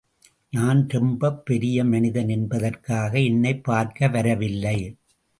[0.51, 4.95] நான் ரொம்பப் பெரிய மனிதன் என்பதற்காக என்னைப் பார்க்க வரவில்லை.